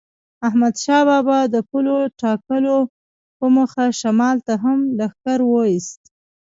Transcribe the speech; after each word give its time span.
احمدشاه 0.47 1.01
بابا 1.09 1.39
د 1.53 1.55
پولو 1.69 1.97
ټاکلو 2.21 2.77
په 3.37 3.45
موخه 3.55 3.85
شمال 4.01 4.37
ته 4.47 4.53
هم 4.63 4.79
لښکر 4.97 5.39
وایست. 5.45 6.01